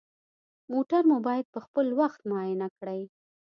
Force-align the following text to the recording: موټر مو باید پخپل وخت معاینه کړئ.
موټر 0.71 1.01
مو 1.09 1.17
باید 1.27 1.45
پخپل 1.55 1.87
وخت 1.99 2.19
معاینه 2.29 2.67
کړئ. 2.77 3.01